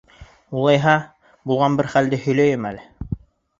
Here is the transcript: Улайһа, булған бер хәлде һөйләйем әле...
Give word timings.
Улайһа, 0.61 0.95
булған 1.53 1.77
бер 1.81 1.91
хәлде 1.93 2.21
һөйләйем 2.25 2.69
әле... 2.73 2.91